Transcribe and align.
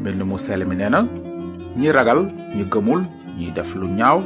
mbind 0.00 0.22
mu 0.30 0.36
sell 0.44 0.62
mi 0.68 0.76
nee 0.80 0.90
na 0.94 1.00
ñi 1.78 1.88
ragal 1.96 2.20
ñi 2.56 2.62
gëmul 2.72 3.02
ñi 3.38 3.46
def 3.56 3.70
lu 3.80 3.86
ñaaw 3.98 4.18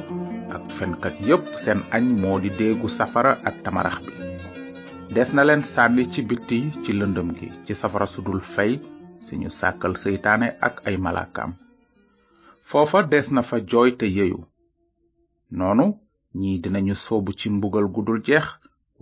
ak 0.54 0.62
fenkat 0.76 1.14
yépp 1.28 1.44
seen 1.62 1.80
añ 1.96 2.04
moo 2.22 2.36
di 2.44 2.50
déegu 2.58 2.88
safara 2.98 3.32
ak 3.48 3.56
tamarax 3.64 3.98
bi 4.06 4.12
des 5.14 5.28
na 5.36 5.42
leen 5.48 5.62
sànni 5.72 6.02
ci 6.12 6.20
biti 6.28 6.58
ci 6.82 6.90
lëndëm 6.98 7.28
gi 7.38 7.46
ci 7.64 7.72
safara 7.80 8.06
sudul 8.14 8.40
fey 8.54 8.72
si 9.24 9.32
ñu 9.40 9.48
sàkkal 9.58 9.94
seytaane 10.02 10.48
ak 10.66 10.74
ay 10.88 10.96
malaakaam 11.04 11.50
foofa 12.70 12.98
des 13.12 13.26
na 13.34 13.42
fa 13.48 13.56
jooy 13.70 13.90
te 14.00 14.06
yeyu 14.16 14.38
noonu 15.58 15.86
ñii 16.40 16.60
dinañu 16.62 16.94
soobu 17.04 17.30
ci 17.38 17.46
mbugal 17.50 17.86
gudul 17.94 18.18
jeex 18.26 18.46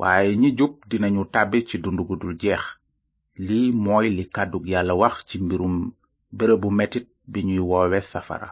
waaye 0.00 0.37
ñi 0.42 0.48
jub 0.59 0.73
dinañu 0.91 1.23
tàbbi 1.34 1.59
ci 1.69 1.77
dund 1.83 2.00
gudul 2.09 2.34
jeex 2.42 2.62
lii 3.47 3.73
mooy 3.84 4.06
li 4.16 4.25
kàddug 4.34 4.64
yàlla 4.73 4.95
wax 5.02 5.14
ci 5.28 5.37
mbirum 5.41 5.75
bërëbu 6.39 6.69
metit 6.80 7.07
bi 7.33 7.41
ñuy 7.48 7.59
woowe 7.70 7.98
safara 8.12 8.48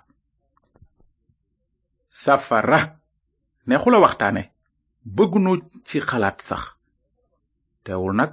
safara 2.24 2.78
neexula 3.68 3.98
waxtaane 4.04 4.42
bëggunu 5.16 5.52
ci 5.86 5.96
xalaat 6.08 6.38
sax 6.48 6.62
teewul 7.84 8.14
nag 8.18 8.30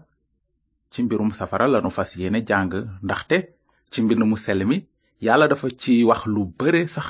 ci 0.92 1.00
mbirum 1.04 1.32
safara 1.40 1.66
lanu 1.72 1.90
fas 1.96 2.10
yéene 2.20 2.40
jàng 2.50 2.72
ndaxte 3.06 3.38
ci 3.92 3.98
mbind 4.04 4.22
mu 4.30 4.38
sel 4.44 4.60
mi 4.70 4.78
yàlla 5.26 5.48
dafa 5.50 5.68
ci 5.82 5.94
wax 6.10 6.22
lu 6.34 6.42
bare 6.60 6.82
sax 6.96 7.08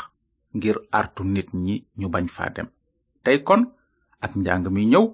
ngir 0.56 0.78
àrtu 1.00 1.22
nit 1.34 1.50
ñi 1.66 1.76
ñu 2.00 2.08
bañ 2.14 2.26
fa 2.36 2.46
dem 2.56 2.68
tey 3.24 3.38
kon 3.48 3.62
ak 4.26 4.32
njàng 4.42 4.66
mi 4.76 4.82
ñëw 4.92 5.06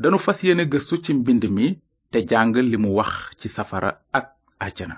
danu 0.00 0.18
fas 0.24 0.38
yéene 0.44 0.64
gëstu 0.72 0.94
ci 1.04 1.12
mbind 1.14 1.44
mi 1.56 1.66
te 2.10 2.18
jàng 2.30 2.52
li 2.70 2.76
mu 2.82 2.90
wax 2.98 3.12
ci 3.40 3.48
safara 3.56 3.90
ak 4.18 4.26
àjjana 4.66 4.96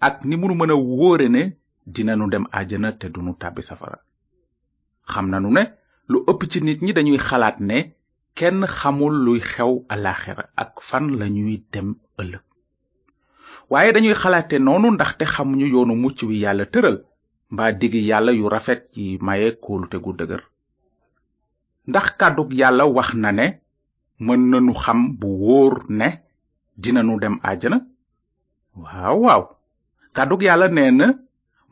ak 0.00 0.24
ni 0.24 0.36
munu 0.38 0.54
mën 0.54 0.70
wóore 0.72 1.28
ne 1.28 1.52
dinanu 1.86 2.28
dem 2.30 2.44
àjjana 2.52 2.92
te 2.98 3.08
dunu 3.08 3.34
tàbbi 3.38 3.62
safara 3.62 3.98
xam 5.12 5.28
nanu 5.30 5.50
ne 5.50 5.62
lu 6.08 6.18
ëpp 6.30 6.40
ci 6.50 6.60
nit 6.62 6.78
ñi 6.82 6.92
dañuy 6.94 7.18
xalaat 7.18 7.58
ne 7.60 7.94
kenn 8.36 8.64
xamul 8.66 9.14
luy 9.24 9.40
xew 9.40 9.84
alaxira 9.88 10.44
ak 10.56 10.74
fan 10.88 11.04
lañuy 11.18 11.64
dem 11.72 11.96
ëllëg 12.20 12.44
waaye 13.70 13.92
dañuy 13.92 14.14
xalaate 14.14 14.58
noonu 14.60 14.90
ndaxte 14.94 15.24
xamuñu 15.26 15.66
yoonu 15.66 15.94
mucc 15.96 16.18
wi 16.22 16.38
yàlla 16.42 16.64
tëral 16.72 16.96
mbaa 17.50 17.72
digi 17.72 18.00
yàlla 18.08 18.32
yu 18.32 18.48
rafet 18.48 18.80
yi 18.94 19.18
maye 19.20 19.50
kóolute 19.64 19.98
gu 19.98 20.12
dëgër 20.12 20.42
ndax 21.88 22.06
kàddug 22.18 22.52
yàlla 22.54 22.84
wax 22.86 23.08
na 23.14 23.30
ne 23.32 23.46
mën 24.20 24.40
na 24.50 24.56
nanu 24.60 24.74
xam 24.74 25.16
bu 25.20 25.26
wóor 25.28 25.84
ne 25.90 26.08
dinanu 26.82 27.18
dem 27.20 27.36
àjjana 27.42 27.78
waaw 28.82 29.18
waaw 29.26 29.42
kàddug 30.18 30.42
yàlla 30.44 30.66
nee 30.76 30.90
na 30.98 31.06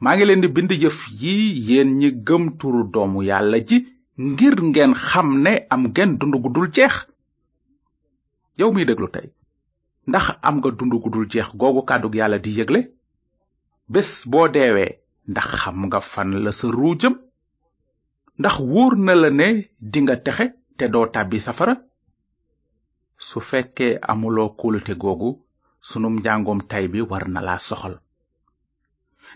maa 0.02 0.14
ngi 0.16 0.24
leen 0.28 0.42
di 0.42 0.48
bind 0.56 0.70
jëf 0.82 0.98
yi 1.22 1.34
yéen 1.68 1.90
ñi 2.00 2.08
gëm 2.26 2.42
turu 2.60 2.80
doomu 2.92 3.18
yàlla 3.30 3.58
ji 3.68 3.76
ngir 4.28 4.56
ngeen 4.68 4.92
xam 5.08 5.28
ne 5.44 5.52
am 5.72 5.82
ngeen 5.90 6.10
dund 6.20 6.34
gu 6.42 6.48
dul 6.54 6.68
jeex 6.76 6.94
yow 8.58 8.70
miy 8.74 8.86
déglu 8.88 9.08
tey 9.14 9.26
ndax 10.08 10.26
am 10.46 10.54
nga 10.58 10.68
dund 10.78 10.94
gu 11.02 11.08
dul 11.14 11.26
jeex 11.32 11.48
googu 11.60 11.80
kàddug 11.88 12.14
yàlla 12.18 12.38
di 12.44 12.50
yëgle 12.58 12.80
bés 13.92 14.10
boo 14.30 14.46
deewee 14.54 14.90
ndax 15.32 15.48
xam 15.60 15.76
nga 15.86 16.00
fan 16.12 16.30
la 16.44 16.50
sa 16.58 16.66
ruu 16.78 16.94
ndax 18.40 18.54
wóor 18.72 18.92
na 19.06 19.12
la 19.22 19.30
ne 19.40 19.48
dinga 19.92 20.16
texe 20.26 20.44
te 20.76 20.84
doo 20.92 21.06
tàbbi 21.14 21.38
safara 21.46 21.74
su 23.28 23.38
fekkee 23.48 23.92
amuloo 24.10 24.50
kóolute 24.60 24.94
googu 25.02 25.28
sunum 25.88 26.14
njàngoom 26.20 26.60
tay 26.70 26.84
bi 26.92 27.00
war 27.10 27.24
na 27.34 27.40
laa 27.48 27.60
soxal 27.70 27.96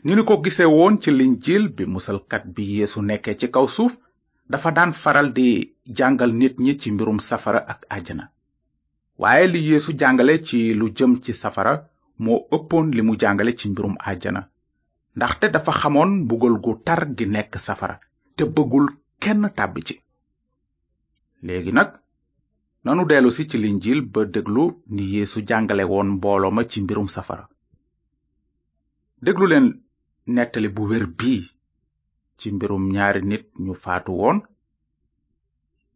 ni 0.07 0.13
ñu 0.17 0.23
ko 0.29 0.35
gise 0.45 0.65
woon 0.77 0.95
ci 1.03 1.11
linjiil 1.19 1.65
bi 1.77 1.85
musalkat 1.95 2.43
bi 2.55 2.63
yéesu 2.77 2.99
nekkee 3.09 3.35
ci 3.41 3.47
kaw 3.55 3.67
suuf 3.77 3.93
dafa 4.53 4.71
daan 4.77 4.93
faral 5.03 5.29
di 5.39 5.47
jàngal 5.99 6.31
nit 6.41 6.55
ñi 6.65 6.73
ci 6.81 6.89
mbirum 6.95 7.19
safara 7.29 7.61
ak 7.73 7.81
àjjana 7.97 8.25
waaye 9.23 9.45
li 9.53 9.61
yéesu 9.69 9.91
jàngale 10.01 10.35
ci 10.47 10.59
lu 10.79 10.87
jëm 10.97 11.13
ci 11.25 11.33
safara 11.43 11.73
moo 12.25 12.39
ëppoon 12.57 12.87
li 12.97 13.03
mu 13.07 13.13
jàngale 13.23 13.53
ci 13.59 13.67
mbirum 13.73 13.95
àjjana 14.11 14.43
ndaxte 15.17 15.47
dafa 15.55 15.73
xamoon 15.81 16.11
mbugal 16.25 16.57
gu 16.65 16.73
tar 16.87 17.01
gi 17.17 17.25
nekk 17.35 17.53
safara 17.67 17.97
te 18.37 18.43
bëggul 18.55 18.87
kenn 19.23 19.43
tàbbi 19.57 19.81
ci 19.89 19.95
léegi 21.47 21.73
nag 21.77 21.89
nanu 22.85 23.03
dellusi 23.11 23.43
ci 23.51 23.57
linjiil 23.65 24.01
ba 24.13 24.21
déglu 24.35 24.65
ni 24.95 25.03
yeesu 25.15 25.39
jàngale 25.49 25.85
mbooloo 26.17 26.53
ma 26.55 26.63
ci 26.71 26.79
mbirum 26.85 27.09
safara 27.17 27.45
déglu 29.27 29.47
leen 29.51 29.65
nettali 30.37 30.69
bu 30.77 30.83
wér 30.91 31.05
bii 31.19 31.43
ci 32.39 32.47
mbirum 32.55 32.85
ñaari 32.95 33.21
nit 33.31 33.45
ñu 33.65 33.73
faatu 33.85 34.11
woon 34.21 34.39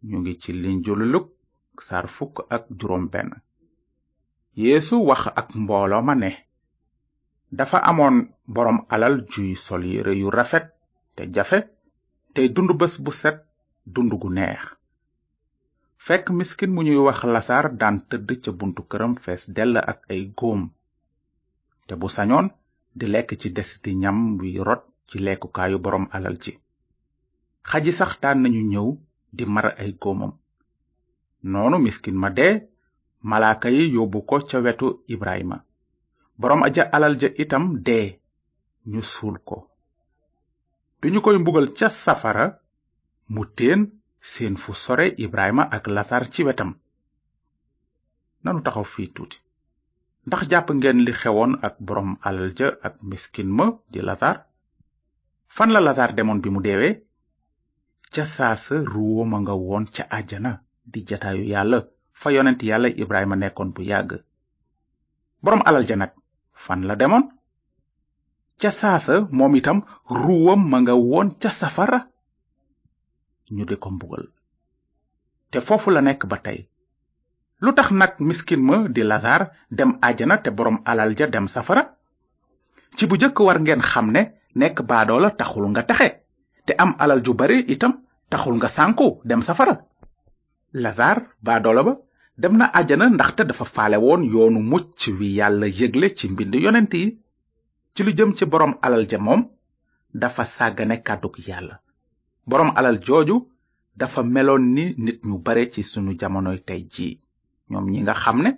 ñu 0.08 0.16
ngi 0.20 0.32
ci 0.42 0.50
linjulu 0.62 1.04
luk 1.12 1.26
saar 1.86 2.06
fukk 2.16 2.36
ak 2.54 2.64
juróom 2.78 3.04
benn 3.12 3.30
yeesu 4.62 4.94
wax 5.08 5.22
ak 5.40 5.48
mbooloo 5.62 6.02
ma 6.06 6.14
ne 6.22 6.30
dafa 7.56 7.78
amoon 7.90 8.16
boroom 8.54 8.78
alal 8.94 9.14
juy 9.30 9.50
sol 9.64 9.82
yére 9.90 10.12
yu 10.20 10.28
rafet 10.36 10.66
te 11.14 11.22
jafe 11.34 11.58
tey 12.34 12.46
dund 12.54 12.70
bés 12.80 12.94
bu 13.04 13.10
set 13.20 13.38
dund 13.94 14.12
gu 14.20 14.28
neex 14.36 14.62
fekk 16.06 16.26
miskin 16.38 16.70
mu 16.74 16.80
ñuy 16.86 17.00
wax 17.06 17.18
lasaar 17.34 17.66
daan 17.80 17.96
tëdd 18.08 18.28
ca 18.42 18.50
buntu 18.58 18.82
këram 18.90 19.12
dell 19.56 19.74
ak 19.92 20.00
ay 20.12 20.22
góom 20.38 20.62
te 21.86 21.94
bu 22.02 22.08
sañoon 22.16 22.48
di 22.98 23.06
lekk 23.12 23.30
ci 23.40 23.48
desiti 23.56 23.90
ñam 24.02 24.16
buy 24.38 24.54
rot 24.66 24.82
ci 25.08 25.16
lekkukaayu 25.26 25.76
borom 25.84 26.04
alal 26.16 26.36
ci 26.42 26.52
xaji 27.68 27.90
sax 27.98 28.12
daan 28.22 28.38
nañu 28.42 28.62
ñëw 28.72 28.88
di 29.36 29.44
mar 29.54 29.66
ay 29.82 29.90
góomam 30.02 30.32
noonu 31.52 31.76
miskin 31.84 32.16
ma 32.22 32.28
dee 32.38 32.52
malaaka 33.30 33.68
yi 33.76 33.84
yóbbu 33.96 34.18
ko 34.28 34.36
ca 34.48 34.58
wetu 34.64 34.88
ibrahima 35.14 35.58
borom 36.40 36.60
aja 36.66 36.82
alal 36.96 37.14
ja 37.20 37.28
itam 37.42 37.64
dee 37.86 38.06
ñu 38.92 39.00
suul 39.12 39.36
ko 39.48 39.56
biñu 41.00 41.18
koy 41.24 41.36
mbugal 41.40 41.66
ca 41.78 41.88
safara 42.02 42.46
mu 43.32 43.42
teen 43.56 43.80
seen 44.30 44.54
fu 44.62 44.70
sore 44.84 45.06
ibrahima 45.24 45.62
ak 45.76 45.84
lasar 45.94 46.24
ci 46.32 46.40
wetam 46.46 46.70
nanu 48.42 48.60
taxaw 48.64 48.86
fii 48.94 49.10
tuuti 49.14 49.38
ndax 50.28 50.42
jàpp 50.50 50.68
ngeen 50.78 50.98
li 51.06 51.12
xewoon 51.20 51.50
ak 51.66 51.74
borom 51.86 52.10
alal 52.28 52.48
ak 52.86 52.94
miskin 53.10 53.48
ma 53.58 53.66
di 53.92 54.00
lazar 54.08 54.36
fan 55.56 55.70
la 55.74 55.80
lazar 55.80 56.10
demoon 56.16 56.40
bi 56.42 56.48
mu 56.54 56.60
deewee 56.64 56.92
ca 58.14 58.24
saasa 58.34 58.74
ruwoma 58.92 59.36
nga 59.42 59.54
woon 59.64 59.84
ca 59.94 60.02
àjjana 60.16 60.52
di 60.92 61.00
jataayu 61.08 61.44
yàlla 61.54 61.78
fa 62.20 62.28
yonent 62.34 62.60
yàlla 62.68 62.88
ibrahima 63.02 63.36
nekkoon 63.36 63.70
bu 63.74 63.80
yàgg 63.90 64.10
borom 65.42 65.62
alal 65.68 65.84
ja 65.88 65.94
fan 66.64 66.80
la 66.88 66.94
demoon 67.02 67.24
ca 68.60 68.70
saasa 68.80 69.14
moom 69.38 69.52
itam 69.60 69.78
ruwam 70.22 70.60
ma 70.70 70.78
nga 70.82 70.94
woon 71.08 71.28
ca 71.40 71.50
safara 71.60 71.98
ñu 73.54 73.64
di 73.68 73.76
ko 73.82 73.88
mbugal 73.94 74.24
te 75.50 75.58
foofu 75.66 75.88
la 75.92 76.00
nekk 76.06 76.22
ba 76.30 76.38
tey 76.44 76.58
lutax 77.64 77.88
nak 77.96 78.12
miskin 78.20 78.60
ma 78.60 78.84
di 78.92 79.00
lazar 79.02 79.50
dem 79.72 79.96
aljana 80.04 80.36
te 80.44 80.50
borom 80.52 80.78
alal 80.84 81.16
ja 81.16 81.26
dem 81.32 81.48
safara 81.48 81.84
ci 82.96 83.06
bu 83.08 83.16
jëkk 83.16 83.40
war 83.40 83.56
ngeen 83.60 83.80
xam 83.80 84.10
ne 84.12 84.22
nekk 84.54 84.80
la 84.88 85.30
taxul 85.40 85.66
nga 85.72 85.82
taxe 85.88 86.08
te 86.66 86.72
am 86.76 86.94
alal 87.00 87.24
ju 87.24 87.32
bari 87.34 87.64
itam 87.74 87.92
taxul 88.30 88.54
nga 88.60 88.68
sànku 88.68 89.20
dem 89.24 89.40
safara 89.42 89.74
lazar 90.84 91.16
baadoola 91.40 91.82
ba 91.88 91.92
dem 92.36 92.54
na 92.60 92.66
ajana 92.78 93.06
ndaxte 93.08 93.42
dafa 93.46 93.64
faale 93.64 93.96
woon 93.96 94.22
yoonu 94.32 94.60
mucc 94.60 94.98
wi 95.18 95.26
yàlla 95.38 95.66
yëgle 95.66 96.08
ci 96.18 96.28
mbind 96.28 96.54
yonent 96.54 96.92
yi 97.00 97.06
ci 97.94 98.00
lu 98.04 98.12
jëm 98.18 98.30
ci 98.36 98.44
borom 98.46 98.74
alal 98.84 99.06
ja 99.10 99.18
moom 99.18 99.42
dafa 100.12 100.44
sàggane 100.44 101.00
kàdduk 101.06 101.38
yàlla 101.48 101.80
borom 102.46 102.70
alal 102.76 102.98
jooju 103.06 103.36
dafa 103.96 104.20
meloon 104.22 104.62
ni 104.74 104.94
nit 104.98 105.20
ñu 105.28 105.36
bare 105.44 105.64
ci 105.72 105.82
sunu 105.82 106.12
jamonoy 106.20 106.58
tey 106.68 106.80
jii 106.94 107.23
ñoom 107.74 107.86
ñi 107.94 107.98
nga 108.04 108.14
xam 108.22 108.38
ne 108.44 108.50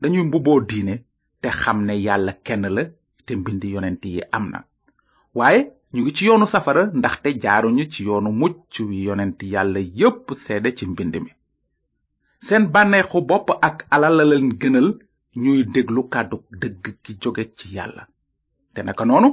dañuy 0.00 0.24
mbubboo 0.28 0.60
diine 0.70 0.94
te 1.40 1.48
xam 1.62 1.78
ne 1.86 1.94
yàlla 2.06 2.32
kenn 2.46 2.62
la 2.76 2.82
te 3.24 3.32
mbind 3.40 3.62
yonent 3.74 4.02
yi 4.14 4.20
am 4.36 4.44
na 4.52 4.58
waaye 5.38 5.60
ñu 5.92 6.00
ngi 6.02 6.12
ci 6.16 6.22
yoonu 6.28 6.46
safara 6.52 6.82
ndaxte 6.98 7.28
jaaruñu 7.42 7.84
ci 7.92 8.00
yoonu 8.08 8.30
mucc 8.40 8.72
wi 8.88 8.96
yonent 9.06 9.38
yàlla 9.54 9.80
yépp 10.00 10.24
seede 10.44 10.68
ci 10.78 10.84
mbind 10.90 11.14
mi 11.24 11.30
seen 12.46 12.64
bànneexu 12.74 13.18
bopp 13.28 13.46
ak 13.68 13.76
alal 13.94 14.14
la 14.18 14.24
leen 14.30 14.48
gënal 14.60 14.88
ñuy 15.42 15.60
déglu 15.74 16.00
kàddu 16.12 16.36
dëgg 16.60 16.84
gi 17.04 17.12
jóge 17.22 17.44
ci 17.58 17.66
yàlla 17.76 18.02
te 18.72 18.80
naka 18.86 19.04
noonu 19.06 19.28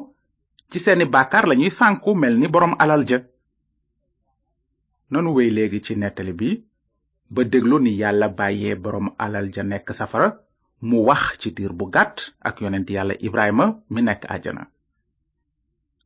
ci 0.69 0.77
seeni 0.85 1.05
bàkkaar 1.13 1.45
lañuy 1.49 1.71
sànku 1.79 2.09
mel 2.21 2.33
ni 2.39 2.47
boroom 2.53 2.73
alal 2.83 3.01
ja 3.09 3.17
nanu 5.11 5.29
wéy 5.37 5.49
léegi 5.57 5.79
ci 5.85 5.93
nettali 6.01 6.33
bi 6.39 6.49
ba 7.35 7.43
déglu 7.43 7.77
ni 7.83 7.91
yàlla 8.01 8.27
bàyyee 8.39 8.75
boroom 8.83 9.07
alal 9.19 9.47
ja 9.55 9.63
nekk 9.63 9.91
safara 9.99 10.27
mu 10.87 10.97
wax 11.09 11.21
ci 11.41 11.49
diir 11.55 11.73
bu 11.79 11.85
gàtt 11.95 12.17
ak 12.47 12.55
yonent 12.63 12.87
yàlla 12.95 13.13
ibrahima 13.27 13.65
mi 13.93 14.01
nekk 14.01 14.23
àjjana 14.33 14.63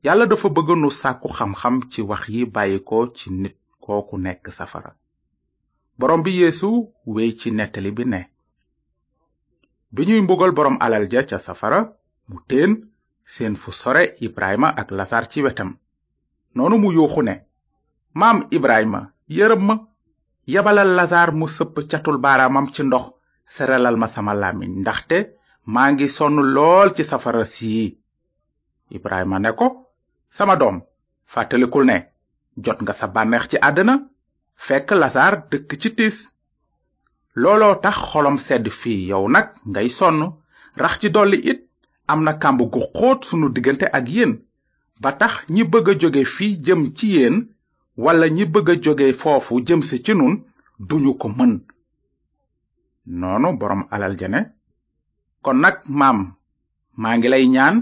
yàlla 0.05 0.25
dafa 0.29 0.47
bëgg 0.55 0.69
nu 0.81 0.89
sàkku 1.01 1.29
xam-xam 1.37 1.75
ci 1.91 2.01
wax 2.09 2.23
yi 2.33 2.41
bàyyi 2.55 2.79
ko 2.89 2.97
ci 3.17 3.27
nit 3.41 3.55
kooku 3.85 4.17
nekk 4.17 4.49
safara 4.57 4.91
boroom 5.99 6.23
bi 6.23 6.31
yéesu 6.39 6.69
wéy 7.05 7.35
ci 7.39 7.51
nettali 7.51 7.91
bi 7.97 8.03
ne 8.05 8.21
bi 9.93 10.01
ñuy 10.07 10.21
mbugal 10.21 10.51
boroom 10.57 10.77
alal 10.85 11.05
ja 11.11 11.21
ca 11.29 11.37
safara 11.37 11.93
mu 12.29 12.37
téen 12.47 12.71
seen 13.33 13.55
fu 13.55 13.71
sore 13.71 14.03
ibrahima 14.19 14.69
ak 14.81 14.91
lasar 14.91 15.29
ci 15.31 15.43
wetam 15.45 15.77
noonu 16.55 16.77
mu 16.77 16.89
yuuxu 16.91 17.21
maam 18.19 18.47
ibrahima 18.49 19.01
yërëm 19.37 19.61
ma 19.67 19.75
yabalal 20.53 20.89
lasaar 20.97 21.29
mu 21.39 21.45
sëpp 21.55 21.75
catul 21.91 22.17
baaraamam 22.23 22.65
ci 22.75 22.81
ndox 22.87 23.05
seralal 23.55 23.95
ma 24.01 24.07
sama 24.13 24.33
làmmiñ 24.41 24.71
ndaxte 24.81 25.17
maa 25.73 25.89
ngi 25.93 26.07
sonn 26.17 26.35
lool 26.55 26.89
ci 26.95 27.03
safara 27.11 27.43
sii 27.53 27.83
ibrahima 28.97 29.37
ne 29.43 29.51
ko 29.59 29.65
sama 30.37 30.55
doom 30.61 30.77
fàttalikul 31.33 31.83
ne 31.89 31.97
jot 32.63 32.79
nga 32.83 32.93
sa 32.99 33.05
bànneex 33.15 33.43
ci 33.51 33.57
àddina 33.67 33.95
fekk 34.65 34.87
lasaar 35.01 35.33
dëkk 35.51 35.71
ci 35.81 35.89
tiis 35.97 36.17
looloo 37.41 37.75
tax 37.83 37.97
xolom 38.09 38.37
sedd 38.47 38.65
fii 38.81 38.99
yow 39.11 39.23
nag 39.35 39.47
ngay 39.71 39.89
sonn 39.99 40.17
rax 40.81 40.93
ci 41.01 41.07
dolli 41.15 41.37
it 41.51 41.59
am 42.11 42.19
na 42.25 42.33
kàmb 42.43 42.59
gu 42.73 42.81
xóot 42.95 43.19
sunu 43.29 43.47
diggante 43.55 43.85
ak 43.97 44.05
yéen 44.15 44.31
ba 45.01 45.09
tax 45.21 45.33
ñi 45.53 45.63
bëgg 45.71 45.87
a 45.91 45.93
jóge 46.01 46.23
fii 46.35 46.53
jëm 46.65 46.81
ci 46.97 47.05
yéen 47.15 47.35
wala 48.03 48.25
ñi 48.29 48.43
bëgg 48.53 48.69
a 48.73 48.81
jóge 48.83 49.05
foofu 49.21 49.53
jëm 49.67 49.81
si 49.89 49.95
ci 50.05 50.13
nun 50.15 50.33
duñu 50.87 51.11
ko 51.21 51.27
mën 51.37 51.51
noonu 53.19 53.57
borom 53.59 53.83
alal 53.93 54.15
jene, 54.19 54.41
kon 55.43 55.57
nag 55.61 55.75
maam 55.99 56.19
maa 57.01 57.17
ngi 57.17 57.27
lay 57.29 57.45
ñaan 57.55 57.75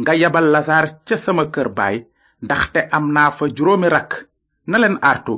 nga 0.00 0.12
yabal 0.20 0.46
lazar 0.52 0.84
ca 1.06 1.16
sama 1.16 1.44
kër 1.54 1.68
baay 1.78 1.96
ndaxte 2.44 2.80
am 2.96 3.04
naa 3.14 3.30
fa 3.36 3.44
juróomi 3.56 3.88
rakk 3.94 4.10
na 4.68 4.76
leen 4.78 4.96
artu 5.10 5.34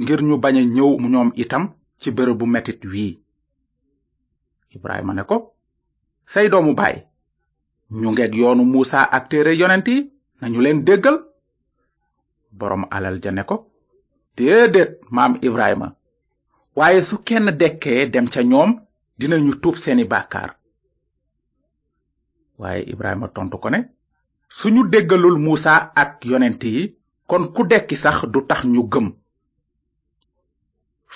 ngir 0.00 0.20
ñu 0.28 0.34
bañ 0.42 0.56
a 0.60 0.62
ñëw 0.76 0.90
ñoom 1.12 1.30
itam 1.42 1.64
ci 2.00 2.08
bërëbu 2.16 2.44
metit 2.50 2.80
wii 2.92 3.12
ibrahima 4.76 5.12
ne 5.14 5.22
ko 5.30 5.36
say 6.32 6.46
doomu 6.50 6.72
baay 6.80 6.96
ñu 8.00 8.08
ngeeg 8.12 8.32
yoonu 8.40 8.64
muusa 8.72 8.98
ak 9.16 9.24
téere 9.30 9.52
yonent 9.60 9.88
nañu 10.40 10.60
leen 10.62 10.84
déggal 10.88 11.16
boroom 12.52 12.86
alal 12.90 13.20
ja 13.24 13.30
ne 13.32 13.44
ko 13.44 13.70
déedéet 14.36 14.98
maam 15.10 15.38
ibrahima 15.42 15.94
waaye 16.76 17.02
su 17.02 17.16
kenn 17.26 17.50
dekkee 17.60 18.10
dem 18.10 18.26
ca 18.30 18.42
ñoom 18.42 18.70
dinañu 19.18 19.52
tuub 19.62 19.76
seeni 19.76 20.04
bàkkaar 20.04 20.50
waaye 22.58 22.82
ibrahima 22.92 23.28
tontu 23.28 23.56
ko 23.58 23.68
ne 23.70 23.78
suñu 24.48 24.82
déggalul 24.92 25.38
muusa 25.38 25.92
ak 26.02 26.24
yonent 26.24 26.62
yi 26.64 26.94
kon 27.28 27.44
ku 27.54 27.62
dekki 27.70 27.96
sax 27.96 28.18
du 28.32 28.38
tax 28.48 28.64
ñu 28.64 28.82
gëm 28.92 29.08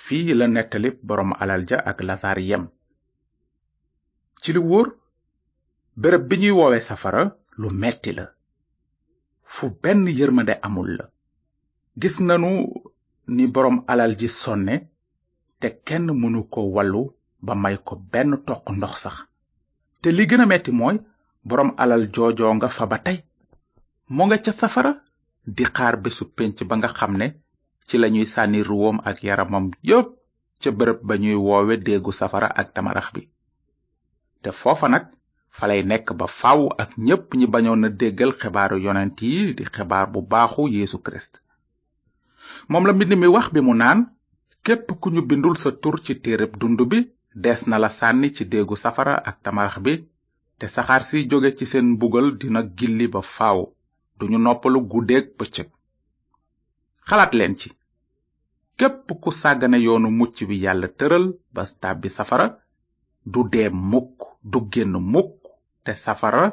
fii 0.04 0.34
la 0.34 0.46
nettali 0.48 0.90
boroom 1.02 1.32
alal 1.40 1.62
ja 1.68 1.76
ak 1.88 2.00
lasaar 2.02 2.38
yem 2.38 2.64
ci 4.42 4.52
lu 4.52 4.60
wóor 4.70 4.88
bërëb 5.96 6.22
bi 6.28 6.36
ñuy 6.38 6.50
woowe 6.58 6.80
safara 6.80 7.22
lu 7.60 7.68
metti 7.70 8.12
la 8.12 8.24
fu 9.54 9.64
benn 9.82 10.06
yërmande 10.18 10.54
amul 10.62 10.88
la 10.98 11.04
gis 11.98 12.20
nanu 12.20 12.72
ni 13.28 13.46
boroom 13.46 13.84
alal 13.86 14.16
ji 14.18 14.28
sonne 14.28 14.76
te 15.60 15.68
kenn 15.84 16.06
mënu 16.20 16.42
ko 16.50 16.60
wallu 16.74 17.12
ba 17.42 17.54
may 17.54 17.76
ko 17.86 17.94
benn 18.12 18.32
toq 18.46 18.64
ndox 18.78 18.94
sax 19.04 19.16
te 20.02 20.08
li 20.10 20.24
gën 20.26 20.40
a 20.42 20.46
metti 20.46 20.72
mooy 20.72 20.96
boroom 21.48 21.70
alal 21.82 22.02
joojoo 22.14 22.52
nga 22.56 22.68
fa 22.76 22.84
ba 22.90 22.98
tey 23.04 23.18
mu 24.14 24.22
nga 24.26 24.38
ca 24.44 24.52
safara 24.52 24.92
di 25.56 25.64
xaar 25.76 25.96
bésu 26.02 26.24
pénc 26.36 26.56
ba 26.68 26.74
nga 26.78 26.88
xam 26.96 27.12
ne 27.18 27.26
ci 27.88 27.94
lañuy 27.98 28.26
sànni 28.26 28.60
ruwoom 28.62 28.98
ak 29.04 29.16
yaramam 29.28 29.70
yépp 29.88 30.08
ca 30.62 30.70
bërëb 30.78 30.98
ba 31.08 31.14
ñuy 31.22 31.34
woowe 31.44 31.74
déggu 31.86 32.12
safara 32.20 32.48
ak 32.60 32.68
tamarax 32.74 33.06
bi 33.14 33.22
te 34.42 34.50
foofa 34.60 34.86
nag 34.88 35.04
falay 35.56 35.82
nekk 35.84 36.06
ba 36.18 36.26
faw 36.40 36.60
ak 36.82 36.90
ñépp 37.06 37.28
ñi 37.38 37.46
bañoon 37.52 37.84
a 37.84 37.88
déggal 38.00 38.32
xibaaru 38.40 38.76
yonent 38.84 39.18
yi 39.26 39.54
di 39.56 39.64
xibaar 39.74 40.06
bu 40.12 40.20
baaxu 40.30 40.62
yéesu 40.74 40.98
kirist 41.04 41.41
moom 42.68 42.86
la 42.86 42.92
mbind 42.92 43.14
mi 43.18 43.26
wax 43.26 43.50
bi 43.52 43.60
mu 43.60 43.74
naan 43.74 43.98
képp 44.64 44.86
ku 45.00 45.08
ñu 45.14 45.22
bindul 45.22 45.56
sa 45.56 45.70
tur 45.80 46.00
ci 46.04 46.20
téereb 46.20 46.56
dund 46.58 46.80
bi 46.88 47.08
des 47.34 47.60
na 47.66 47.78
la 47.78 47.88
sànni 47.88 48.34
ci 48.34 48.44
déegu 48.46 48.76
safara 48.76 49.14
ak 49.28 49.42
tamarax 49.42 49.78
bi 49.82 49.94
te 50.58 50.66
saxaar 50.68 51.02
si 51.02 51.26
jóge 51.30 51.56
ci 51.56 51.64
seen 51.66 51.86
mbugal 51.94 52.36
dina 52.38 52.62
gilli 52.76 53.06
ba 53.08 53.20
faaw 53.22 53.72
duñu 54.18 54.38
noppalu 54.38 54.80
guddeeg 54.90 55.34
bëccëg 55.38 55.68
xalaat 57.08 57.32
leen 57.34 57.54
ci 57.58 57.68
képp 58.78 59.06
ku 59.22 59.30
sàggane 59.30 59.78
yoonu 59.86 60.08
mucc 60.10 60.36
bi 60.48 60.56
yàlla 60.64 60.88
tëral 60.88 61.26
ba 61.54 61.62
tàbbi 61.80 62.08
safara 62.08 62.46
du 63.26 63.40
dee 63.52 63.70
mukk 63.70 64.14
du 64.50 64.58
génn 64.72 64.92
mukk 65.12 65.34
te 65.84 65.92
safara 65.94 66.44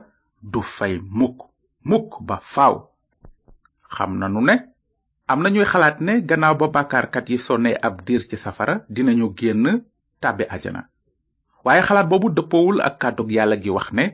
du 0.41 0.61
fay 0.61 0.99
mukk 1.19 1.37
mukk 1.83 2.11
ba 2.21 2.37
faw 2.41 2.75
xam 3.93 4.17
nanu 4.17 4.41
ne 4.41 4.68
am 5.31 5.43
na 5.43 5.49
ñuy 5.53 5.65
xalaat 5.71 5.97
ne 6.05 6.13
gannaaw 6.29 6.55
ba 6.59 6.67
bàkkaarkat 6.75 7.25
yi 7.31 7.37
sonne 7.47 7.71
ab 7.87 7.95
diir 8.05 8.21
ci 8.29 8.35
safara 8.43 8.75
dinañu 8.95 9.27
génn 9.39 9.63
tàbbi 10.23 10.43
ajana 10.55 10.81
waaye 11.65 11.81
xalaat 11.87 12.07
boobu 12.11 12.27
dëppowul 12.37 12.77
ak 12.87 12.93
kàddug 13.01 13.29
yàlla 13.37 13.55
gi 13.63 13.69
wax 13.77 13.87
ne 13.97 14.05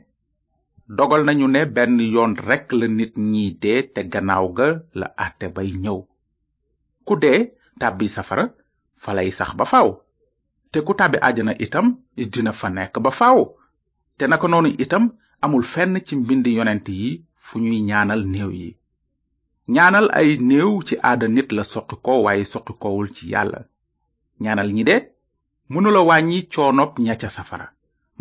dogal 0.97 1.21
nañu 1.25 1.47
ne 1.53 1.62
benn 1.75 1.95
yoon 2.13 2.33
rekk 2.47 2.65
la 2.79 2.85
nit 2.97 3.13
ñiy 3.31 3.50
dee 3.62 3.79
te 3.94 4.01
gannaaw 4.13 4.45
ga 4.57 4.67
la 5.00 5.07
àtte 5.25 5.48
bay 5.55 5.69
ñëw 5.84 6.00
ku 7.07 7.13
dee 7.24 7.39
tàbbi 7.81 8.05
safara 8.15 8.45
falay 9.03 9.29
sax 9.39 9.51
ba 9.60 9.65
faaw 9.72 9.89
te 10.72 10.77
ku 10.86 10.93
tàbbi 11.00 11.17
àjjana 11.27 11.53
itam 11.65 11.88
dina 12.34 12.51
fa 12.60 12.67
nekk 12.75 12.95
ba 13.05 13.12
faw 13.19 13.39
te 14.17 14.24
naka 14.27 14.48
noonu 14.50 14.69
itam 14.84 15.03
amul 15.43 15.65
fenn 15.74 15.95
ci 16.05 16.13
mbind 16.22 16.45
yonent 16.57 16.88
yi 17.00 17.10
fu 17.45 17.55
ñuy 17.63 17.79
ñaanal 17.89 18.24
néew 18.34 18.50
yi 18.62 18.69
ñaanal 19.74 20.07
ay 20.13 20.29
néew 20.50 20.72
ci 20.88 20.95
aada 21.07 21.27
nit 21.27 21.50
la 21.57 21.63
soqi 21.74 21.95
ko 22.05 22.12
waaye 22.25 22.45
soqi 22.53 22.74
ci 23.15 23.24
yàlla 23.34 23.60
ñaanal 24.43 24.69
ñi 24.75 24.84
de 24.89 24.95
mënula 25.72 26.01
wàññi 26.10 26.41
coonob 26.53 26.91
ña 27.05 27.15
ca 27.22 27.29
safara 27.36 27.67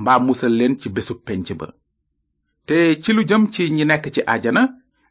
mbaa 0.00 0.18
musal 0.24 0.52
leen 0.58 0.74
ci 0.80 0.88
bésu 0.94 1.14
penc 1.26 1.46
ba 1.58 1.66
te 2.66 2.76
ci 3.02 3.10
lu 3.12 3.22
jëm 3.28 3.42
ci 3.52 3.62
ñi 3.76 3.84
nekk 3.84 4.04
ci 4.14 4.20
ajana 4.34 4.62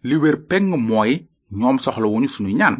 li 0.08 0.16
wér 0.24 0.38
peng 0.50 0.68
mooy 0.88 1.14
ñoom 1.60 1.78
soxlawuñu 1.84 2.28
suñu 2.34 2.52
ñaan 2.60 2.78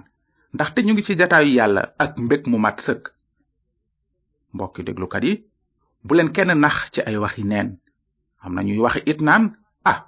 ndaxte 0.54 0.80
ñu 0.86 0.92
ngi 0.94 1.04
ci 1.08 1.14
jataayu 1.20 1.52
yàlla 1.60 1.84
ak 2.04 2.12
mbég 2.26 2.44
mu 2.50 2.58
mat 2.58 2.78
sëkk 2.86 3.04
mbokki 4.54 4.82
déglukat 4.88 5.24
yi 5.28 5.34
bu 6.06 6.14
leen 6.16 6.34
kenn 6.36 6.54
nax 6.62 6.76
ci 6.94 7.00
ay 7.06 7.18
waxi 7.24 7.44
neen 7.46 7.70
am 8.44 8.52
na 8.56 8.62
ñuy 8.66 8.80
wax 8.84 8.96
it 9.12 9.20
naan 9.22 9.44
ah 9.92 10.00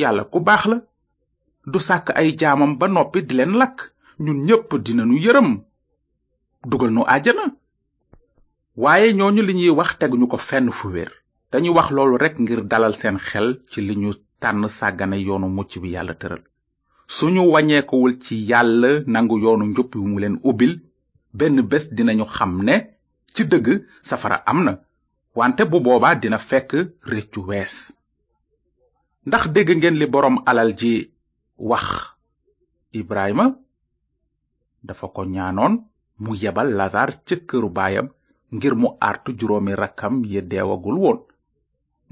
yàlla 0.00 0.24
ku 0.32 0.38
baax 0.48 0.64
la 0.70 0.78
du 1.72 1.78
sàkk 1.86 2.08
ay 2.20 2.28
jaamam 2.40 2.72
ba 2.80 2.86
noppi 2.96 3.18
di 3.28 3.34
leen 3.38 3.52
lakk 3.60 3.78
ñun 4.24 4.38
ñépp 4.46 4.70
dinanu 4.84 5.14
yërëm 5.24 5.48
dugal 6.70 6.90
nu 6.96 7.02
àjjana 7.14 7.44
waaye 8.82 9.08
ñooñu 9.18 9.42
li 9.48 9.54
ñuy 9.58 9.70
wax 9.78 9.90
teguñu 10.00 10.26
ko 10.32 10.36
fenn 10.48 10.68
fu 10.78 10.86
wér 10.94 11.10
dañuy 11.52 11.74
wax 11.76 11.88
loolu 11.94 12.16
rekk 12.22 12.36
ngir 12.42 12.60
dalal 12.72 12.94
seen 13.00 13.18
xel 13.28 13.48
ci 13.70 13.80
li 13.86 13.94
ñu 14.02 14.10
tànn 14.40 14.68
sàggane 14.78 15.16
yoonu 15.26 15.48
mucc 15.56 15.70
bi 15.82 15.88
yàlla 15.94 16.14
tëral 16.14 16.42
suñu 17.06 17.42
wàññeekuwul 17.52 18.12
ci 18.24 18.34
yàlla 18.50 18.90
nangu 19.06 19.38
yoonu 19.38 19.64
njub 19.66 19.90
leen 20.20 20.40
ubbil 20.42 20.74
benn 21.38 21.60
bés 21.70 21.84
dinañu 21.96 22.24
xam 22.36 22.62
ne 22.64 22.76
ci 23.34 23.42
dëgg 23.46 23.66
safara 24.02 24.36
am 24.46 24.64
na 24.64 24.72
wante 25.34 25.62
bu 25.70 25.80
boobaa 25.80 26.14
dina 26.20 26.38
fekk 26.38 26.70
réccu 27.02 27.40
wees 27.48 27.74
ndax 29.26 29.46
dégg 29.54 29.70
ngeen 29.76 29.98
li 29.98 30.06
boroom 30.06 30.38
alal 30.46 30.72
ji 30.78 31.10
wax 31.58 32.14
Ibrahima 32.94 33.50
dafa 34.86 35.06
ko 35.10 35.26
ñaanoon 35.26 35.84
mu 36.22 36.30
yebal 36.38 36.70
Lazar 36.78 37.10
ca 37.26 37.36
këru 37.50 37.68
baayam 37.74 38.08
ngir 38.54 38.74
mu 38.78 38.88
artu 39.00 39.30
juróomi 39.38 39.74
rakkam 39.74 40.22
ya 40.32 40.40
deewagul 40.50 40.94
woon 41.02 41.18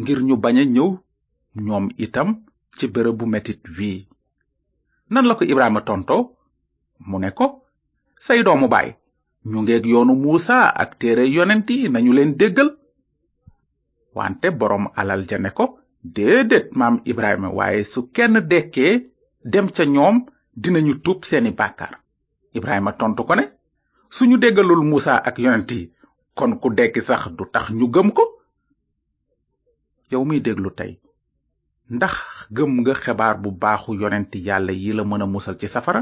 ngir 0.01 0.19
ñu 0.27 0.35
bañ 0.43 0.57
a 0.59 0.65
ñëw 0.75 0.91
ñoom 1.65 1.85
itam 2.05 2.29
ci 2.77 2.85
bërëbu 2.95 3.25
metit 3.33 3.63
wii 3.79 4.01
nan 5.13 5.25
la 5.29 5.35
ko 5.39 5.43
Ibrahima 5.53 5.81
tontoo 5.89 6.23
mu 7.09 7.17
ne 7.23 7.31
ko 7.39 7.47
say 8.25 8.41
doomu 8.47 8.67
baay 8.73 8.89
ñu 9.51 9.59
ngeeg 9.65 9.85
yoonu 9.93 10.13
Muusa 10.23 10.57
ak 10.83 10.91
téere 11.01 11.25
yonent 11.35 11.69
nañu 11.93 12.11
leen 12.17 12.33
déggal 12.41 12.71
wante 14.17 14.47
boroom 14.59 14.85
alal 15.01 15.23
ja 15.29 15.37
ne 15.39 15.51
ko 15.59 15.65
déedéet 16.15 16.67
maam 16.79 16.97
Ibrahima 17.11 17.49
waaye 17.59 17.81
su 17.93 18.01
kenn 18.15 18.35
dekkee 18.51 18.95
dem 19.53 19.67
ca 19.75 19.85
ñoom 19.95 20.17
dinañu 20.63 20.95
tuub 21.05 21.19
seeni 21.29 21.51
bàkkaar 21.59 21.93
Ibrahima 22.59 22.93
tontu 23.01 23.21
ko 23.29 23.35
ne 23.39 23.45
suñu 24.17 24.37
déggalul 24.43 24.83
Musa 24.91 25.15
ak 25.29 25.37
yonent 25.45 25.71
yi 25.75 25.81
kon 26.39 26.53
ku 26.61 26.69
dekki 26.79 27.01
sax 27.09 27.23
du 27.37 27.45
tax 27.53 27.65
ñu 27.79 27.87
gëm 27.95 28.09
ko 28.17 28.25
yow 30.11 30.23
mi 30.29 30.37
déglu 30.47 30.71
tey 30.79 30.93
ndax 31.95 32.15
gëm 32.57 32.71
nga 32.81 32.95
xebaar 33.03 33.37
bu 33.43 33.51
baaxu 33.63 33.91
yonent 34.01 34.33
yàlla 34.47 34.73
yi 34.83 34.91
la 34.97 35.05
mën 35.05 35.23
a 35.23 35.27
musal 35.33 35.55
ci 35.61 35.67
safara 35.75 36.01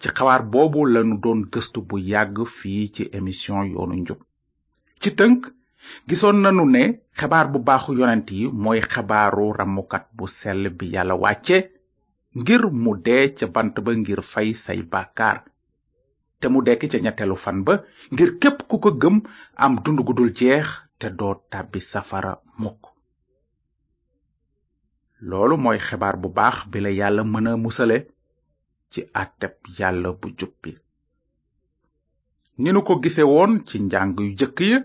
ci 0.00 0.08
xabaar 0.16 0.42
boobu 0.52 0.80
lanu 0.92 1.14
doon 1.22 1.40
gëstu 1.52 1.78
bu 1.88 1.96
yàgg 2.12 2.36
fii 2.56 2.92
ci 2.94 3.02
émission 3.18 3.58
yoonu 3.72 3.94
njub 4.02 4.20
ci 5.00 5.10
tënk 5.18 5.40
gisoon 6.08 6.38
nanu 6.42 6.64
ne 6.74 6.82
xebaar 7.18 7.46
bu 7.52 7.58
baaxu 7.68 7.92
yonent 7.98 8.28
yi 8.34 8.42
mooy 8.62 8.80
xebaaru 8.92 9.52
ramukat 9.58 10.04
bu 10.16 10.24
sell 10.38 10.68
bi 10.78 10.86
yàlla 10.94 11.14
wàcce 11.24 11.58
ngir 12.36 12.62
mu 12.70 12.92
dee 13.04 13.24
ca 13.36 13.46
bant 13.54 13.74
ba 13.84 13.92
ngir 13.96 14.20
fay 14.32 14.48
say 14.54 14.80
bakar 14.92 15.38
te 16.40 16.46
mu 16.52 16.60
dekk 16.66 16.82
ca 16.92 16.98
ñettelu 17.04 17.36
fan 17.44 17.58
ba 17.66 17.74
ngir 18.12 18.30
képp 18.40 18.58
ku 18.68 18.76
ko 18.84 18.90
gëm 19.00 19.16
am 19.64 19.74
dund 19.84 20.00
gudul 20.06 20.30
jeex 20.38 20.68
te 20.98 21.06
doo 21.18 21.34
tàbbi 21.50 21.80
safara 21.90 22.32
mukk 22.60 22.82
loolu 25.28 25.54
mooy 25.62 25.78
xibaar 25.86 26.16
bu 26.22 26.28
baax 26.38 26.56
bi 26.70 26.78
la 26.84 26.90
yàlla 27.00 27.22
mën 27.32 27.46
a 27.50 27.56
musale 27.64 27.98
ci 28.90 29.00
àtteb 29.22 29.54
yàlla 29.78 30.10
bu 30.20 30.26
jub 30.38 30.54
ni 32.62 32.68
nu 32.74 32.80
ko 32.86 32.92
gise 33.02 33.22
woon 33.32 33.52
ci 33.68 33.76
njàng 33.80 34.12
yu 34.20 34.30
jëkk 34.40 34.58
ya 34.72 34.78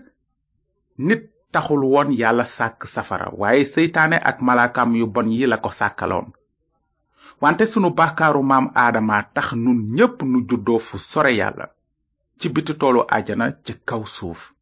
nit 1.06 1.22
taxul 1.52 1.82
woon 1.92 2.08
yàlla 2.20 2.44
sàkk 2.56 2.80
safara 2.94 3.28
waaye 3.40 3.64
seytaane 3.74 4.16
ak 4.30 4.36
malaakam 4.46 4.90
yu 4.98 5.06
bon 5.14 5.28
yi 5.36 5.46
la 5.46 5.58
ko 5.64 5.70
sàkkaloon 5.80 6.26
wante 7.44 7.66
sunu 7.66 7.90
bàkkaaru 7.90 8.42
maam 8.42 8.68
aadama 8.74 9.22
tax 9.34 9.52
nun 9.52 9.78
ñépp 9.96 10.22
nu 10.22 10.38
juddoo 10.48 10.78
fu 10.78 10.98
sore 10.98 11.30
ci 12.40 12.48
ajana 13.16 13.46
ci 13.64 13.74
kaw 13.84 14.02
suuf 14.06 14.52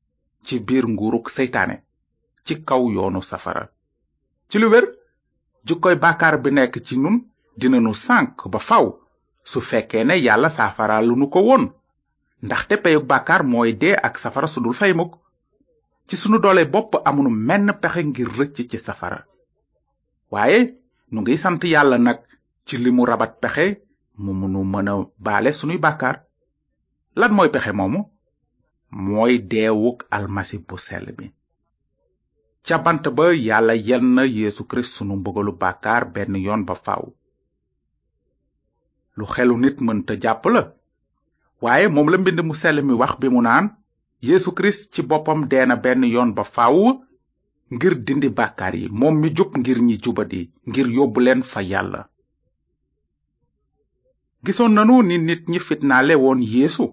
ci 0.47 0.59
biir 0.61 0.85
nguuruk 0.89 1.29
seytaane 1.31 1.77
ci 2.45 2.55
kaw 2.69 2.83
yoonu 2.93 3.23
safara 3.23 3.69
ci 4.49 4.59
lu 4.59 4.67
wér 4.71 4.85
jukkoy 5.65 5.95
bàkkaar 5.97 6.39
bi 6.43 6.51
nekk 6.53 6.83
ci 6.85 6.99
nun 6.99 7.23
dinanu 7.57 7.95
sànk 7.95 8.49
ba 8.51 8.59
faw 8.59 8.99
su 9.45 9.61
fekkee 9.61 10.05
ne 10.05 10.15
yàlla 10.19 10.49
saafara 10.51 11.03
lu 11.03 11.15
nu 11.17 11.31
ko 11.31 11.41
woon 11.41 11.71
ndaxte 12.43 12.77
peyug 12.83 13.05
bàkkaar 13.07 13.43
mooy 13.45 13.79
ak 14.03 14.19
safara 14.19 14.47
sudul 14.49 14.75
dul 14.81 15.11
ci 16.09 16.17
sunu 16.17 16.39
doole 16.39 16.65
bopp 16.67 16.95
amunu 17.05 17.31
pexe 17.81 18.03
ngir 18.05 18.29
ci 18.55 18.79
safara 18.79 19.23
waaye 20.31 20.75
nu 21.11 21.21
ngiy 21.21 21.39
sant 21.39 21.63
ci 22.67 22.75
limu 22.83 23.03
rabat 23.11 23.33
pexe 23.43 23.67
mu 24.23 24.33
munu 24.41 24.61
mëna 24.73 24.93
balé 25.25 25.51
sunuy 25.59 25.79
bakkar 25.85 26.17
lan 27.19 27.31
moy 27.37 27.49
pexe 27.55 27.73
momu, 27.81 28.01
moy 29.07 29.33
deewuk 29.51 29.99
almasi 30.17 30.57
bu 30.67 30.77
sel 30.87 31.07
bi 31.17 31.27
ca 32.67 32.77
bant 32.85 33.03
ba 33.17 33.25
yalla 33.49 33.75
yel 33.89 34.03
na 34.17 34.25
yeesu 34.37 34.63
kirist 34.69 34.93
sunu 34.97 35.15
mbëgalu 35.21 35.53
bàkkaar 35.63 36.03
ba 36.67 36.75
faaw 36.85 37.05
lu 39.19 39.25
xelu 39.33 39.55
nit 39.63 39.77
ta 40.07 40.15
japp 40.23 40.45
la 40.55 40.63
waaye 41.63 41.87
moom 41.95 42.09
la 42.11 42.19
mbind 42.21 42.41
mu 42.49 42.55
sell 42.61 42.79
mi 42.89 42.93
wax 43.01 43.13
bi 43.21 43.27
mu 43.35 43.41
naan 43.47 43.67
yeesu 44.27 44.51
kirist 44.57 44.83
ci 44.95 45.01
boppam 45.09 45.41
deena 45.51 45.77
benn 45.85 46.03
yoon 46.15 46.31
ba 46.37 46.45
faaw 46.55 46.79
ngir 47.75 47.95
dindi 48.07 48.29
bàkkaar 48.39 48.75
yi 48.81 48.87
moom 49.01 49.15
mi 49.21 49.29
jub 49.37 49.51
ngir 49.61 49.79
ñi 49.87 49.95
jubadi 50.03 50.41
ngir 50.69 50.87
yóbbu 50.97 51.19
leen 51.25 51.43
fa 51.51 51.61
yàlla 51.73 52.03
gisoon 54.45 54.73
nanu 54.77 54.97
ni 55.09 55.17
nit 55.29 55.43
ñi 55.53 55.59
fitnaale 55.67 56.15
woon 56.25 56.41
yeesu 56.55 56.85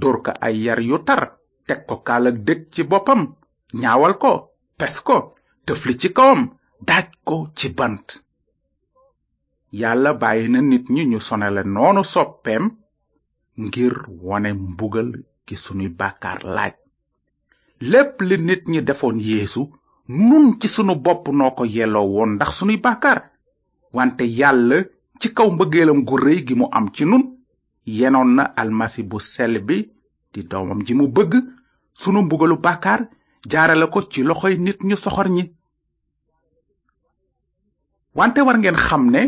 dóor 0.00 0.16
ko 0.24 0.30
ay 0.46 0.56
yar 0.66 0.80
yu 0.88 0.96
tar 1.08 1.22
teg 1.66 1.80
ko 1.88 1.94
kaalag 2.06 2.36
dëkk 2.46 2.62
ci 2.72 2.82
boppam 2.90 3.20
ñaawal 3.80 4.14
ko 4.22 4.32
pes 4.78 4.96
ko 5.06 5.16
tëfli 5.66 5.94
ci 6.00 6.08
kawam 6.16 6.42
daaj 6.86 7.06
ko 7.26 7.36
ci 7.58 7.68
bant 7.78 8.06
yàlla 9.80 10.10
bàyyi 10.22 10.46
na 10.52 10.60
nit 10.70 10.84
ñi 10.94 11.02
ñu 11.10 11.18
sonale 11.26 11.62
noonu 11.74 12.02
soppeem 12.12 12.64
ngir 13.64 13.94
wone 14.24 14.50
mbugal 14.72 15.10
gi 15.46 15.56
sunuy 15.64 15.90
bàkkaar 15.98 16.40
laaj 16.54 16.74
lépp 17.90 18.14
li 18.28 18.36
nit 18.48 18.62
ñi 18.72 18.80
defoon 18.88 19.18
yéesu 19.30 19.62
nun 20.28 20.44
ci 20.60 20.68
sunu 20.74 20.94
bopp 21.04 21.24
noo 21.38 21.50
ko 21.56 21.62
yelloo 21.74 22.08
woon 22.14 22.30
ndax 22.36 22.50
sunuy 22.58 22.76
bàkkaar 22.84 23.18
wante 23.96 24.24
yàlla 24.40 24.78
ci 25.20 25.28
kaw 25.36 25.48
mbëggeelam 25.54 26.00
gu 26.08 26.16
rëy 26.24 26.40
gi 26.46 26.54
mu 26.60 26.66
am 26.76 26.86
ci 26.94 27.04
nun 27.10 27.24
yenoon 27.98 28.30
na 28.36 28.44
almasi 28.60 29.02
bu 29.10 29.18
sell 29.32 29.56
bi 29.68 29.76
di 30.32 30.40
doomam 30.50 30.80
ji 30.86 30.92
mu 30.98 31.06
bëgg 31.16 31.32
sunu 32.00 32.20
mbugalu 32.24 32.56
bàkkaar 32.64 33.00
jaarale 33.50 33.86
ko 33.92 33.98
ci 34.12 34.20
loxoy 34.28 34.54
nit 34.64 34.78
ñu 34.88 34.96
soxar 35.02 35.28
ñi 35.36 35.44
wante 38.18 38.40
war 38.46 38.58
ngeen 38.58 38.76
xam 38.86 39.02
ne 39.14 39.22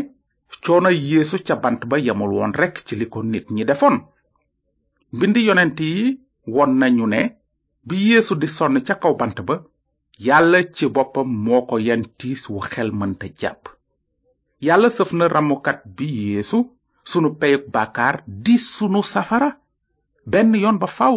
coono 0.63 0.89
yéesu 1.07 1.37
ca 1.47 1.55
bant 1.63 1.81
ba 1.89 1.97
yemul 2.05 2.33
woon 2.37 2.53
rekk 2.59 2.77
ci 2.87 2.93
li 2.99 3.05
ko 3.13 3.19
nit 3.23 3.47
ñi 3.55 3.63
defoon 3.69 3.97
mbind 5.15 5.35
yonent 5.47 5.77
yi 5.87 6.05
won 6.55 6.71
nañu 6.79 7.05
ne 7.13 7.21
bi 7.87 7.95
yéesu 8.07 8.33
di 8.41 8.47
sonn 8.55 8.81
ca 8.87 8.95
kaw 9.03 9.13
bant 9.19 9.37
ba 9.47 9.55
yàlla 10.25 10.59
ci 10.75 10.85
boppam 10.95 11.29
moo 11.45 11.61
ko 11.69 11.75
yan 11.87 12.03
tiis 12.17 12.43
wu 12.51 12.59
xel 12.69 12.89
mënta 12.99 13.27
jàpp 13.41 13.63
yalla 14.67 14.89
sëf 14.93 15.09
na 15.19 15.27
bi 15.95 16.07
yeesu 16.33 16.57
sunu 17.11 17.29
peyug 17.41 17.63
bakar 17.75 18.15
di 18.27 18.55
sunu 18.57 19.01
safara 19.03 19.49
ben 20.33 20.49
yon 20.63 20.77
ba 20.81 20.87
faw 20.97 21.13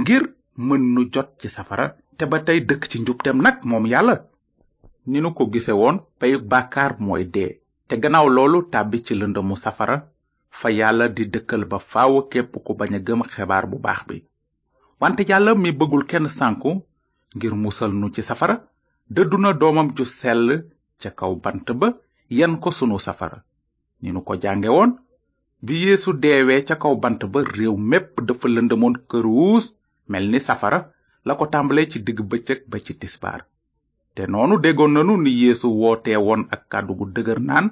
ngir 0.00 0.22
mën 0.66 0.82
nu 0.94 1.02
jot 1.14 1.28
ci 1.40 1.48
safara 1.56 1.86
te 2.16 2.24
ba 2.30 2.38
tey 2.46 2.58
dëkk 2.68 2.82
ci 2.90 2.96
njubtem 3.02 3.38
nag 3.44 3.56
moom 3.68 3.84
yàlla 3.92 4.16
ni 5.10 5.18
nu 5.20 5.30
ko 5.36 5.42
gise 5.52 5.72
woon 5.80 5.96
peyug 6.20 6.44
bakar 6.52 6.90
mooy 7.04 7.24
dee 7.34 7.50
te 7.88 7.94
gannaaw 8.02 8.28
loolu 8.36 8.58
tàbbi 8.72 8.98
ci 9.06 9.12
lëndëmu 9.20 9.56
safara 9.64 9.96
fa 10.60 10.68
yàlla 10.78 11.06
di 11.16 11.22
dëkkal 11.34 11.62
ba 11.70 11.78
faaw 11.92 12.14
képp 12.32 12.52
ku 12.64 12.72
bañ 12.80 12.92
a 12.94 12.98
gëm 13.06 13.20
bu 13.70 13.76
baax 13.86 14.00
bi 14.08 14.16
wante 15.00 15.22
yàlla 15.30 15.52
mi 15.54 15.70
bëggul 15.78 16.04
kenn 16.10 16.28
sànku 16.38 16.70
ngir 17.36 17.54
musal 17.64 17.90
nu 18.00 18.08
ci 18.14 18.22
safara 18.22 18.56
dëddu 19.14 19.30
domam 19.36 19.58
doomam 19.60 19.88
ju 19.96 20.04
sell 20.18 20.46
ca 21.02 21.10
kaw 21.20 21.32
bant 21.44 21.68
ba 21.80 21.88
yan 22.30 22.58
ko 22.58 22.70
sunu 22.70 22.98
safara 22.98 23.42
ni 24.02 24.10
nu 24.12 24.20
ko 24.26 24.34
jànge 24.40 24.68
woon 24.68 24.90
bi 25.62 25.74
yéesu 25.84 26.12
deewee 26.18 26.62
ca 26.66 26.74
kaw 26.76 26.94
bant 26.98 27.18
ba 27.32 27.40
réew 27.54 27.76
mépp 27.90 28.18
dafa 28.26 28.48
lëndëmoon 28.54 28.94
këruus 29.10 29.64
mel 30.08 30.24
ni 30.30 30.40
safara 30.40 30.78
la 31.26 31.34
ko 31.36 31.46
tàmbalee 31.52 31.88
ci 31.90 31.98
digg 32.06 32.20
bëccëg 32.30 32.60
ba 32.70 32.78
ci 32.84 32.92
tisbaar 32.98 33.40
te 34.14 34.26
noonu 34.26 34.58
déggoon 34.60 34.92
nanu 34.94 35.14
ni 35.22 35.30
yéesu 35.42 35.66
wootee 35.80 36.16
woon 36.18 36.42
ak 36.54 36.60
kàddugu 36.70 37.06
dëgër 37.14 37.40
naan 37.40 37.66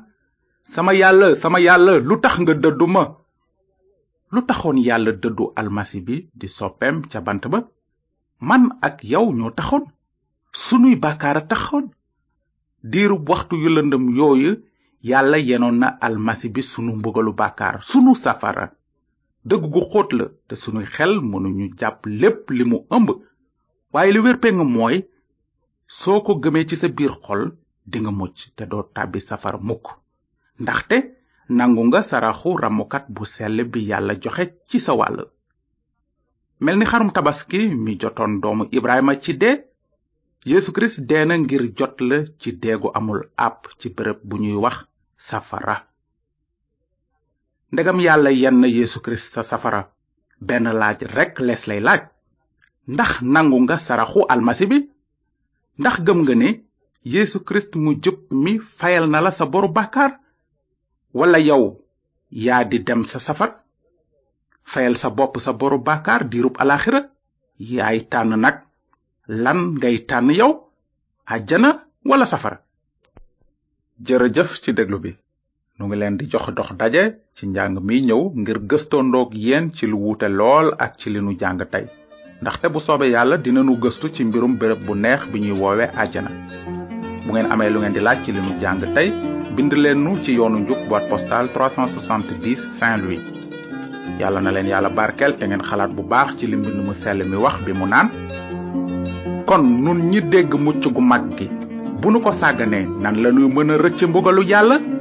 sama 0.75 0.93
yàlla 0.95 1.35
sama 1.35 1.59
yàlla 1.61 1.99
lu 1.99 2.15
tax 2.21 2.35
nga 2.43 2.55
dëddu 2.55 2.87
ma 2.87 3.05
lu 4.33 4.41
taxoon 4.49 4.79
yàlla 4.87 5.13
dëddu 5.13 5.51
almasi 5.61 5.99
bi 6.07 6.17
di 6.41 6.47
soppeem 6.49 6.97
ca 7.13 7.21
bant 7.21 7.45
ba 7.53 7.59
man 8.41 8.63
ak 8.87 9.03
yow 9.05 9.27
ñoo 9.39 9.51
taxoon 9.55 9.85
sunuy 10.53 10.95
bàkkaar 10.97 11.37
a 11.39 11.47
taxoon 11.51 11.87
diirub 12.93 13.23
waxtu 13.29 13.55
yu 13.63 13.69
lëndëm 13.77 14.05
yooyu 14.19 14.53
yàlla 15.11 15.39
yenoon 15.49 15.77
na 15.81 15.87
almasi 16.07 16.47
bi 16.55 16.63
sunu 16.71 16.93
mbugalu 16.99 17.33
bàkkaar 17.41 17.77
sunu 17.91 18.13
safara 18.25 18.65
dëgg 19.49 19.65
gu 19.73 19.81
xóot 19.91 20.11
la 20.19 20.27
te 20.49 20.55
sunuy 20.63 20.85
xel 20.95 21.13
ñu 21.59 21.67
jàpp 21.81 22.01
lépp 22.21 22.41
li 22.57 22.65
mu 22.71 22.79
ëmb 22.97 23.09
waaye 23.93 24.11
li 24.15 24.19
wér 24.25 24.39
peng 24.43 24.61
mooy 24.75 24.97
soo 25.99 26.19
ko 26.27 26.33
gëmee 26.43 26.67
ci 26.69 26.77
sa 26.77 26.89
biir 26.97 27.13
xol 27.25 27.43
dinga 27.93 28.11
mucc 28.19 28.37
te 28.57 28.65
doo 28.71 28.83
tàbbi 28.97 29.19
safara 29.21 29.59
mukk 29.69 29.87
ndaxte 30.63 30.97
nangu 31.59 31.83
nga 31.89 32.01
saraxu 32.03 32.49
ramukat 32.63 33.05
bu 33.15 33.23
sell 33.35 33.65
bi 33.73 33.81
yàlla 33.91 34.15
joxe 34.23 34.45
ci 34.69 34.79
sa 34.81 34.93
wàll 34.99 35.19
mel 36.61 36.77
ni 36.79 36.85
xarum 36.87 37.11
tabaski 37.13 37.61
mi 37.85 37.97
jotoon 38.01 38.41
doomu 38.43 38.65
ibrahima 38.77 39.15
ci 39.23 39.33
de 39.37 39.51
yesu 40.45 40.73
kirist 40.77 41.01
deena 41.09 41.37
ngir 41.41 41.73
jot 41.75 42.01
la 42.01 42.19
ci 42.39 42.53
deegu 42.63 42.91
amul 42.95 43.23
àpp 43.47 43.63
ci 43.79 43.89
bërëb 43.97 44.19
bu 44.29 44.37
ñuy 44.43 44.55
wax 44.65 44.77
safara 45.17 45.77
ndegam 47.73 47.99
yàlla 48.07 48.31
yenn 48.31 48.65
yesu 48.65 48.99
kirist 49.01 49.33
sa 49.33 49.43
safara 49.43 49.81
benn 50.47 50.65
laaj 50.81 51.01
rekk 51.17 51.39
lees 51.47 51.67
lay 51.67 51.81
laaj 51.81 52.03
ndax 52.95 53.11
nangu 53.33 53.59
nga 53.65 53.77
saraxu 53.87 54.21
almasi 54.33 54.65
bi 54.71 54.79
ndax 55.81 55.95
gëm 56.07 56.21
nga 56.23 56.35
ne 56.43 56.49
yesu 57.15 57.39
kirist 57.47 57.73
mu 57.83 57.91
mi 58.43 58.53
fayal 58.79 59.05
na 59.09 59.19
la 59.25 59.31
sa 59.31 59.45
boru 59.53 59.69
bàkkaar 59.73 60.13
wala 61.19 61.39
yow 61.39 61.65
yaa 62.45 62.65
di 62.71 62.79
dem 62.87 63.05
sa 63.09 63.19
safar 63.19 63.51
fayal 64.73 64.95
sa 64.97 65.09
bopp 65.17 65.39
sa 65.41 65.53
boru 65.53 65.79
bàkkaar 65.89 66.29
diirub 66.31 66.57
alaxira 66.63 67.01
yaay 67.59 67.99
tànn 68.13 68.37
nag 68.45 68.57
lan 69.29 69.75
ngay 69.81 70.05
tànn 70.09 70.29
yow 70.33 70.53
àjjana 71.27 71.83
wala 72.05 72.27
safara 72.27 72.59
jërëjëf 74.07 74.61
ci 74.63 74.73
déglu 74.75 74.99
bi 75.01 75.11
nu 75.79 75.87
ngi 75.87 75.97
leen 75.97 76.17
di 76.19 76.27
jox 76.31 76.51
dox 76.53 76.71
daje 76.79 77.05
ci 77.37 77.47
njàng 77.49 77.79
mi 77.81 78.01
ñëw 78.03 78.23
ngir 78.37 78.59
gëstondoog 78.71 79.35
yéen 79.35 79.73
ci 79.75 79.87
lu 79.87 79.97
wuute 79.97 80.29
lool 80.29 80.73
ak 80.79 80.99
ci 80.99 81.09
li 81.11 81.21
nu 81.23 81.33
jàng 81.41 81.65
tey 81.73 81.87
ndaxte 82.43 82.69
bu 82.69 82.81
soobe 82.81 83.07
yàlla 83.09 83.37
dinanu 83.39 83.77
gëstu 83.81 84.13
ci 84.15 84.25
mbirum 84.25 84.57
béréb 84.57 84.85
bu 84.85 84.95
neex 84.95 85.27
bi 85.33 85.41
ñuy 85.41 85.85
àjjana 85.97 86.31
bu 87.27 87.33
ngeen 87.33 87.51
amee 87.51 87.71
lu 87.71 87.81
ngeen 87.81 87.93
di 87.95 88.01
laaj 88.01 88.19
ci 88.25 88.33
li 88.33 88.41
nu 88.41 88.61
jàng 88.61 88.85
tey 88.95 89.09
bind 89.57 89.73
leen 89.73 90.05
nu 90.05 90.15
ci 90.23 90.33
yoonu 90.35 90.59
njub 90.59 90.79
boîte 90.89 91.09
postale 91.09 91.49
370 91.49 92.59
saint 92.79 92.99
louis 93.01 93.25
yàlla 94.21 94.41
na 94.43 94.51
leen 94.53 94.67
yàlla 94.67 94.91
barkel 94.91 95.33
te 95.39 95.47
ngeen 95.47 95.63
xalaat 95.65 95.95
bu 95.97 96.03
baax 96.03 96.37
ci 96.39 96.47
li 96.47 96.57
mbind 96.57 96.85
mu 96.85 96.93
sell 96.95 97.25
mi 97.25 97.37
wax 97.37 97.65
bi 97.65 97.73
mu 97.73 97.87
naan 97.87 98.11
kon 99.47 99.63
nun 99.85 99.99
ñi 100.11 100.21
dégg 100.33 100.51
mucc 100.65 100.85
gu 100.95 101.01
mag 101.11 101.23
gi 101.37 101.47
bu 102.01 102.07
nu 102.11 102.19
ko 102.25 102.31
sàgganee 102.41 102.87
nan 103.03 103.15
lañuy 103.23 103.49
mën 103.55 103.71
a 103.73 103.75
rëcc 103.85 104.01
mbugalu 104.09 104.43
yàlla 104.51 104.94